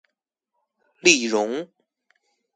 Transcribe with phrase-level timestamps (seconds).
[1.03, 1.69] 立榮